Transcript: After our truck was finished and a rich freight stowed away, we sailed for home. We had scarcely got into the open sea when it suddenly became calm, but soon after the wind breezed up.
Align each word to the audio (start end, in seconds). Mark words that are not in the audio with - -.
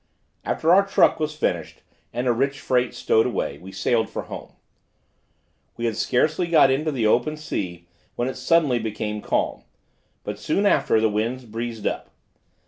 After 0.43 0.73
our 0.73 0.83
truck 0.83 1.19
was 1.19 1.35
finished 1.37 1.83
and 2.11 2.25
a 2.25 2.33
rich 2.33 2.59
freight 2.59 2.95
stowed 2.95 3.27
away, 3.27 3.59
we 3.59 3.71
sailed 3.71 4.09
for 4.09 4.23
home. 4.23 4.53
We 5.77 5.85
had 5.85 5.95
scarcely 5.95 6.47
got 6.47 6.71
into 6.71 6.91
the 6.91 7.05
open 7.05 7.37
sea 7.37 7.87
when 8.15 8.27
it 8.27 8.33
suddenly 8.33 8.79
became 8.79 9.21
calm, 9.21 9.61
but 10.23 10.39
soon 10.39 10.65
after 10.65 10.99
the 10.99 11.07
wind 11.07 11.51
breezed 11.51 11.85
up. 11.85 12.09